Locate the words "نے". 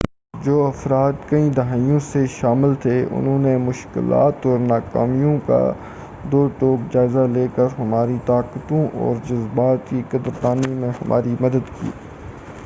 3.39-3.55